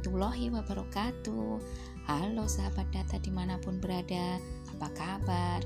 warahmatullahi 0.00 0.48
wabarakatuh. 0.48 1.60
Halo 2.08 2.48
sahabat 2.48 2.88
data 2.88 3.20
di 3.20 3.28
mana 3.28 3.60
pun 3.60 3.76
berada 3.84 4.40
Apa 4.72 4.88
kabar? 4.96 5.60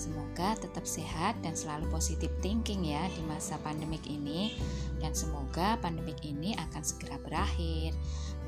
Semoga 0.00 0.56
tetap 0.56 0.88
sehat 0.88 1.36
dan 1.44 1.52
selalu 1.52 1.92
positif 1.92 2.32
thinking 2.40 2.80
ya 2.80 3.04
di 3.12 3.20
masa 3.28 3.60
pandemik 3.60 4.00
ini. 4.08 4.56
Dan 5.04 5.12
semoga 5.12 5.76
pandemik 5.84 6.16
ini 6.24 6.56
akan 6.56 6.80
segera 6.80 7.20
berakhir. 7.20 7.92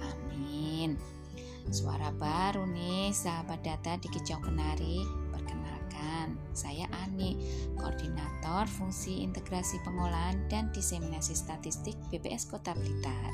Amin. 0.00 0.96
Suara 1.68 2.09
baru 2.16 2.64
nih 2.64 3.12
sahabat 3.12 3.60
data 3.60 4.00
di 4.00 4.09
Kicau 4.09 4.41
Kenari 4.41 5.05
Perkenalkan, 5.37 5.85
saya 6.56 6.88
Ani, 7.04 7.36
Koordinator 7.76 8.64
Fungsi 8.66 9.20
Integrasi 9.20 9.76
Pengolahan 9.84 10.48
dan 10.48 10.72
Diseminasi 10.72 11.36
Statistik 11.36 11.95
BPS 12.09 12.48
Kota 12.48 12.72
Blitar 12.72 13.32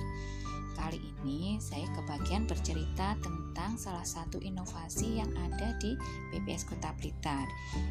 Kali 0.83 0.99
ini 0.99 1.61
saya 1.61 1.85
kebagian 1.93 2.49
bercerita 2.49 3.15
tentang 3.21 3.77
salah 3.77 4.03
satu 4.03 4.41
inovasi 4.41 5.21
yang 5.21 5.31
ada 5.37 5.77
di 5.79 5.95
BPS 6.35 6.67
Kota 6.67 6.91
Blitar, 6.97 7.47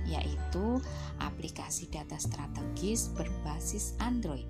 yaitu 0.10 0.82
aplikasi 1.22 1.88
data 1.88 2.18
strategis 2.18 3.14
berbasis 3.14 3.96
Android. 4.02 4.46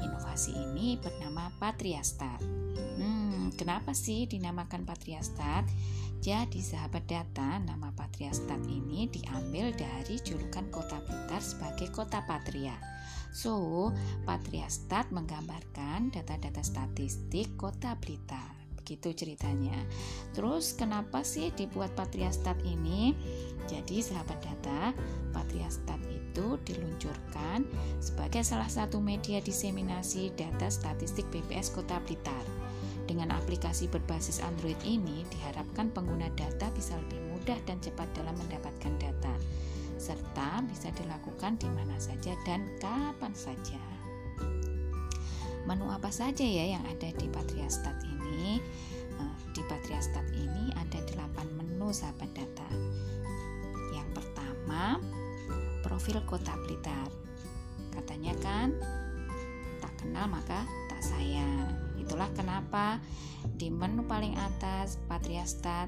Inovasi 0.00 0.54
ini 0.54 0.96
bernama 0.96 1.50
Patriastat. 1.60 2.40
Hmm, 2.96 3.52
kenapa 3.58 3.92
sih 3.92 4.24
dinamakan 4.24 4.86
Patriastat? 4.86 5.66
Jadi 6.22 6.62
sahabat 6.62 7.10
data, 7.10 7.58
nama 7.58 7.90
Patriastat 7.98 8.62
ini 8.70 9.10
diambil 9.10 9.74
dari 9.74 10.22
julukan 10.22 10.70
kota 10.70 11.02
Blitar 11.02 11.42
sebagai 11.42 11.90
kota 11.90 12.22
patria. 12.22 12.78
So, 13.34 13.90
Patriastat 14.22 15.10
menggambarkan 15.10 16.14
data-data 16.14 16.62
statistik 16.62 17.58
kota 17.58 17.98
Blitar. 17.98 18.54
Begitu 18.78 19.18
ceritanya. 19.18 19.74
Terus 20.30 20.78
kenapa 20.78 21.26
sih 21.26 21.50
dibuat 21.58 21.90
Patriastat 21.98 22.62
ini? 22.62 23.18
Jadi 23.66 23.98
sahabat 23.98 24.38
data, 24.46 24.94
Patriastat 25.34 25.98
itu 26.06 26.54
diluncurkan 26.62 27.66
sebagai 27.98 28.46
salah 28.46 28.70
satu 28.70 29.02
media 29.02 29.42
diseminasi 29.42 30.30
data 30.38 30.70
statistik 30.70 31.26
BPS 31.34 31.74
Kota 31.74 31.98
Blitar. 32.06 32.46
Dengan 33.12 33.36
aplikasi 33.36 33.92
berbasis 33.92 34.40
Android 34.40 34.80
ini, 34.88 35.28
diharapkan 35.28 35.92
pengguna 35.92 36.32
data 36.32 36.72
bisa 36.72 36.96
lebih 36.96 37.20
mudah 37.28 37.60
dan 37.68 37.76
cepat 37.76 38.08
dalam 38.16 38.32
mendapatkan 38.40 38.88
data, 38.96 39.36
serta 40.00 40.64
bisa 40.64 40.88
dilakukan 40.96 41.60
di 41.60 41.68
mana 41.68 41.92
saja 42.00 42.32
dan 42.48 42.64
kapan 42.80 43.36
saja. 43.36 43.84
Menu 45.68 45.92
apa 45.92 46.08
saja 46.08 46.40
ya 46.40 46.72
yang 46.72 46.80
ada 46.88 47.12
di 47.12 47.28
Patriastat 47.28 48.00
ini? 48.00 48.56
Eh, 49.20 49.36
di 49.52 49.60
Patriastat 49.60 50.32
ini 50.32 50.72
ada 50.72 51.04
8 51.04 51.52
menu 51.52 51.92
sahabat 51.92 52.32
data. 52.32 52.64
Yang 53.92 54.08
pertama, 54.16 54.96
profil 55.84 56.24
kota 56.24 56.56
Blitar. 56.64 57.12
Katanya 57.92 58.32
kan, 58.40 58.72
tak 59.84 60.00
kenal 60.00 60.32
maka 60.32 60.64
tak 60.88 61.04
sayang. 61.04 61.91
Itulah 62.02 62.26
kenapa 62.34 62.98
di 63.54 63.70
menu 63.70 64.02
paling 64.02 64.34
atas 64.34 64.98
Patriastat 65.06 65.86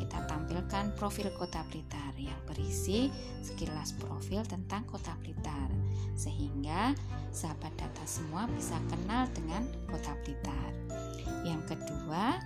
kita 0.00 0.24
tampilkan 0.24 0.96
profil 0.96 1.28
Kota 1.36 1.60
Blitar 1.68 2.16
yang 2.16 2.40
berisi 2.48 3.12
sekilas 3.44 3.92
profil 4.00 4.40
tentang 4.48 4.88
Kota 4.88 5.12
Blitar 5.20 5.68
sehingga 6.16 6.96
sahabat 7.28 7.76
data 7.76 8.04
semua 8.08 8.48
bisa 8.48 8.80
kenal 8.88 9.28
dengan 9.36 9.68
Kota 9.84 10.16
Blitar. 10.24 10.72
Yang 11.44 11.76
kedua, 11.76 12.40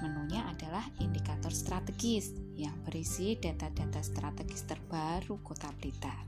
menunya 0.00 0.44
adalah 0.48 0.84
indikator 1.00 1.52
strategis 1.52 2.32
yang 2.56 2.76
berisi 2.88 3.36
data-data 3.36 4.00
strategis 4.00 4.64
terbaru 4.64 5.36
Kota 5.44 5.68
Blitar. 5.76 6.24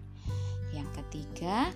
Yang 0.73 1.01
ketiga, 1.01 1.73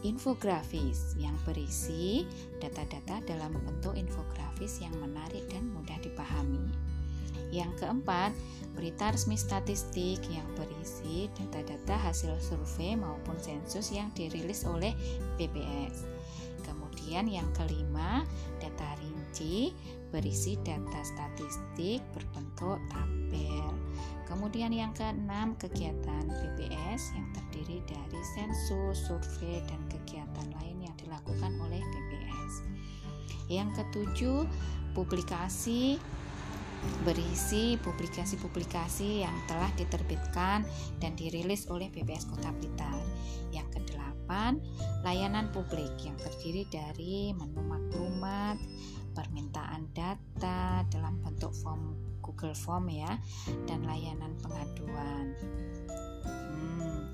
infografis 0.00 1.12
yang 1.20 1.36
berisi 1.44 2.24
data-data 2.58 3.20
dalam 3.28 3.52
bentuk 3.52 3.92
infografis 3.96 4.80
yang 4.80 4.92
menarik 5.00 5.44
dan 5.52 5.68
mudah 5.72 5.98
dipahami. 6.00 6.68
Yang 7.50 7.82
keempat, 7.82 8.30
berita 8.78 9.10
resmi 9.10 9.34
statistik 9.34 10.22
yang 10.30 10.46
berisi 10.54 11.26
data-data 11.34 11.98
hasil 11.98 12.38
survei 12.38 12.94
maupun 12.94 13.34
sensus 13.42 13.90
yang 13.90 14.08
dirilis 14.14 14.62
oleh 14.62 14.94
BPS. 15.34 16.06
Kemudian 16.62 17.26
yang 17.26 17.50
kelima, 17.58 18.22
data 18.62 18.94
rinci 19.02 19.74
berisi 20.14 20.54
data 20.62 21.02
statistik 21.02 21.98
berbentuk 22.14 22.78
tabel. 22.86 23.79
Kemudian 24.30 24.70
yang 24.70 24.94
keenam, 24.94 25.58
kegiatan 25.58 26.30
BPS 26.30 27.18
yang 27.18 27.26
terdiri 27.34 27.82
dari 27.82 28.20
sensus, 28.38 29.02
survei, 29.02 29.58
dan 29.66 29.82
kegiatan 29.90 30.46
lain 30.62 30.86
yang 30.86 30.94
dilakukan 30.94 31.50
oleh 31.58 31.82
BPS. 31.82 32.52
Yang 33.50 33.82
ketujuh, 33.82 34.46
publikasi 34.94 35.98
berisi 37.04 37.76
publikasi-publikasi 37.84 39.20
yang 39.20 39.36
telah 39.44 39.68
diterbitkan 39.76 40.64
dan 40.96 41.12
dirilis 41.12 41.68
oleh 41.68 41.92
BPS 41.92 42.30
Kota 42.30 42.54
Blitar. 42.56 42.96
Yang 43.52 43.76
kedelapan, 43.76 44.62
layanan 45.04 45.52
publik 45.52 45.92
yang 46.00 46.16
terdiri 46.16 46.64
dari 46.72 47.36
menu 47.36 47.60
maklumat, 47.60 48.56
permintaan 49.12 49.90
data 49.92 50.86
dalam 50.88 51.20
bentuk 51.20 51.52
form 51.60 51.98
Google 52.30 52.54
Form 52.54 52.86
ya 52.86 53.18
dan 53.66 53.82
layanan 53.82 54.38
pengaduan. 54.38 55.34
Hmm, 56.22 57.10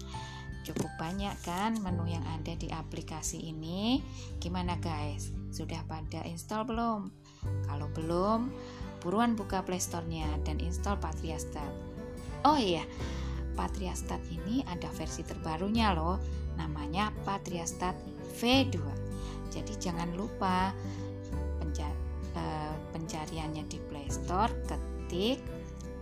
cukup 0.61 0.93
banyak 1.01 1.33
kan 1.41 1.81
menu 1.81 2.05
yang 2.05 2.25
ada 2.37 2.53
di 2.53 2.69
aplikasi 2.69 3.49
ini. 3.49 4.05
Gimana 4.37 4.77
guys? 4.77 5.33
Sudah 5.49 5.81
pada 5.89 6.21
install 6.29 6.69
belum? 6.69 7.09
Kalau 7.65 7.89
belum, 7.97 8.53
buruan 9.01 9.33
buka 9.33 9.65
Playstore-nya 9.65 10.29
dan 10.45 10.61
install 10.61 11.01
Patriastat. 11.01 11.73
Oh 12.45 12.61
iya, 12.61 12.85
Patriastat 13.57 14.21
ini 14.29 14.61
ada 14.69 14.93
versi 14.93 15.25
terbarunya 15.25 15.97
loh, 15.97 16.21
namanya 16.61 17.09
Patriastat 17.25 17.97
V2. 18.37 18.77
Jadi 19.49 19.73
jangan 19.81 20.13
lupa 20.13 20.77
eh, 22.37 22.75
pencariannya 22.93 23.65
di 23.65 23.79
Playstore, 23.89 24.53
ketik 24.69 24.96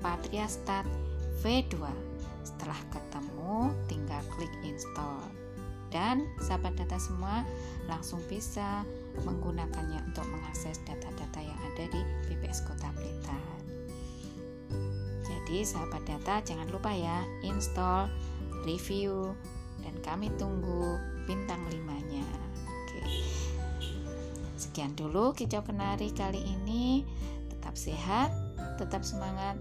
Patriastat 0.05 0.85
V2. 1.41 1.81
Setelah 2.45 2.81
ketemu, 2.93 3.73
tinggal 3.89 4.21
klik 4.37 4.53
install. 4.65 5.25
Dan 5.95 6.27
sahabat 6.43 6.75
data 6.75 6.99
semua 6.99 7.47
langsung 7.87 8.19
bisa 8.27 8.83
menggunakannya 9.23 10.03
untuk 10.11 10.27
mengakses 10.27 10.83
data-data 10.83 11.39
yang 11.39 11.59
ada 11.73 11.85
di 11.87 12.01
BPS 12.27 12.67
Kota 12.67 12.91
Blitar. 12.99 13.55
Jadi 15.25 15.63
sahabat 15.63 16.03
data 16.03 16.43
jangan 16.43 16.67
lupa 16.73 16.91
ya 16.91 17.23
install, 17.47 18.11
review, 18.67 19.33
dan 19.87 19.95
kami 20.03 20.33
tunggu 20.35 20.99
bintang 21.29 21.61
limanya. 21.71 22.27
Oke. 22.67 23.05
Sekian 24.59 24.97
dulu 24.97 25.31
kicau 25.37 25.63
kenari 25.63 26.11
kali 26.11 26.41
ini. 26.43 27.05
Tetap 27.75 27.91
sehat, 27.91 28.31
tetap 28.79 29.03
semangat. 29.03 29.59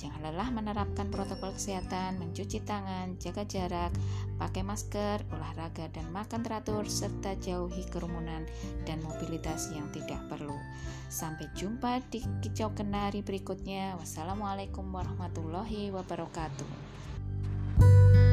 Jangan 0.00 0.24
lelah 0.24 0.48
menerapkan 0.48 1.12
protokol 1.12 1.52
kesehatan, 1.52 2.16
mencuci 2.16 2.64
tangan, 2.64 3.20
jaga 3.20 3.44
jarak, 3.44 3.92
pakai 4.40 4.64
masker, 4.64 5.20
olahraga 5.28 5.92
dan 5.92 6.08
makan 6.16 6.40
teratur, 6.40 6.88
serta 6.88 7.36
jauhi 7.44 7.84
kerumunan 7.92 8.48
dan 8.88 9.04
mobilitas 9.04 9.68
yang 9.76 9.84
tidak 9.92 10.24
perlu. 10.32 10.56
Sampai 11.12 11.44
jumpa 11.52 12.00
di 12.08 12.24
kicau 12.40 12.72
kenari 12.72 13.20
berikutnya. 13.20 14.00
Wassalamualaikum 14.00 14.88
warahmatullahi 14.88 15.92
wabarakatuh. 15.92 18.31